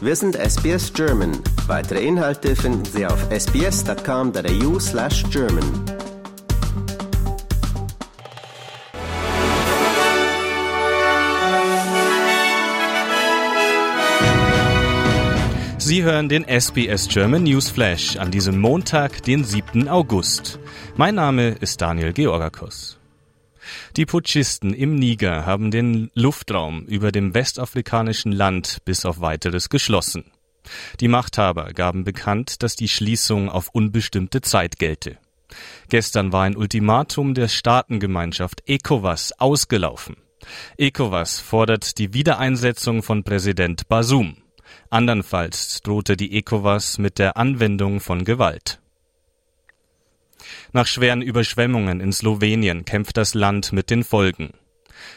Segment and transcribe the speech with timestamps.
[0.00, 1.32] Wir sind SBS German.
[1.66, 5.64] Weitere Inhalte finden Sie auf sbs.com.au slash German.
[15.78, 19.88] Sie hören den SBS German News Flash an diesem Montag, den 7.
[19.88, 20.60] August.
[20.96, 22.97] Mein Name ist Daniel Georgakos.
[23.96, 30.24] Die Putschisten im Niger haben den Luftraum über dem westafrikanischen Land bis auf weiteres geschlossen.
[31.00, 35.18] Die Machthaber gaben bekannt, dass die Schließung auf unbestimmte Zeit gelte.
[35.88, 40.16] Gestern war ein Ultimatum der Staatengemeinschaft ECOWAS ausgelaufen.
[40.76, 44.36] ECOWAS fordert die Wiedereinsetzung von Präsident Basum.
[44.90, 48.80] Andernfalls drohte die ECOWAS mit der Anwendung von Gewalt.
[50.72, 54.50] Nach schweren Überschwemmungen in Slowenien kämpft das Land mit den Folgen.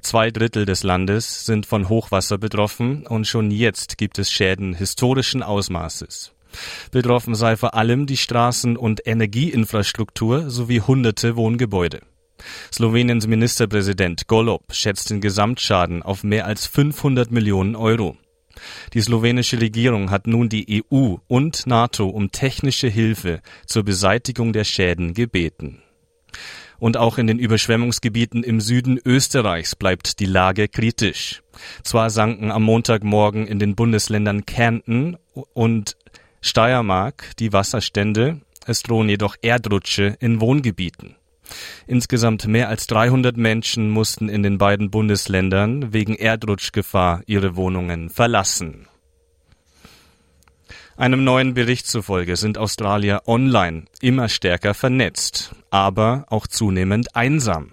[0.00, 5.42] Zwei Drittel des Landes sind von Hochwasser betroffen und schon jetzt gibt es Schäden historischen
[5.42, 6.32] Ausmaßes.
[6.90, 12.00] Betroffen sei vor allem die Straßen- und Energieinfrastruktur sowie hunderte Wohngebäude.
[12.72, 18.16] Sloweniens Ministerpräsident Golob schätzt den Gesamtschaden auf mehr als 500 Millionen Euro.
[18.94, 24.64] Die slowenische Regierung hat nun die EU und NATO um technische Hilfe zur Beseitigung der
[24.64, 25.82] Schäden gebeten.
[26.78, 31.42] Und auch in den Überschwemmungsgebieten im Süden Österreichs bleibt die Lage kritisch.
[31.82, 35.16] Zwar sanken am Montagmorgen in den Bundesländern Kärnten
[35.54, 35.96] und
[36.40, 41.16] Steiermark die Wasserstände, es drohen jedoch Erdrutsche in Wohngebieten.
[41.86, 48.86] Insgesamt mehr als 300 Menschen mussten in den beiden Bundesländern wegen Erdrutschgefahr ihre Wohnungen verlassen.
[50.96, 57.72] Einem neuen Bericht zufolge sind Australier online immer stärker vernetzt, aber auch zunehmend einsam.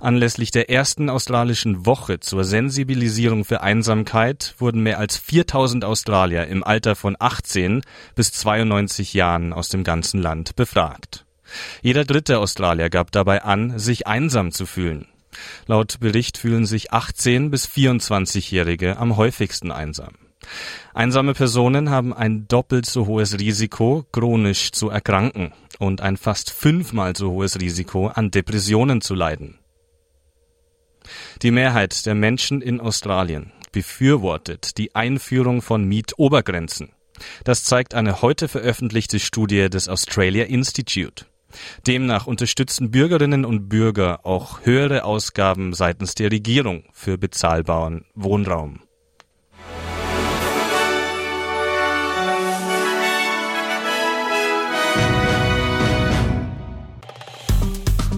[0.00, 6.62] Anlässlich der ersten australischen Woche zur Sensibilisierung für Einsamkeit wurden mehr als 4000 Australier im
[6.64, 7.82] Alter von 18
[8.14, 11.25] bis 92 Jahren aus dem ganzen Land befragt.
[11.82, 15.06] Jeder dritte Australier gab dabei an, sich einsam zu fühlen.
[15.66, 20.14] Laut Bericht fühlen sich 18 bis 24-Jährige am häufigsten einsam.
[20.94, 27.16] Einsame Personen haben ein doppelt so hohes Risiko, chronisch zu erkranken und ein fast fünfmal
[27.16, 29.58] so hohes Risiko, an Depressionen zu leiden.
[31.42, 36.92] Die Mehrheit der Menschen in Australien befürwortet die Einführung von Mietobergrenzen.
[37.44, 41.26] Das zeigt eine heute veröffentlichte Studie des Australia Institute.
[41.86, 48.80] Demnach unterstützen Bürgerinnen und Bürger auch höhere Ausgaben seitens der Regierung für bezahlbaren Wohnraum.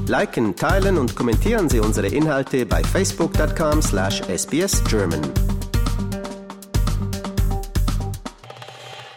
[0.08, 5.20] Liken, teilen und kommentieren Sie unsere Inhalte bei facebook.com/sbsgerman.